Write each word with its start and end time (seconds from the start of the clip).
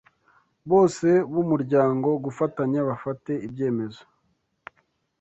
bose 0.71 1.07
b'umuryango 1.33 2.09
gufatanya 2.25 2.79
bafate 2.89 3.31
ibyemezo 3.45 4.03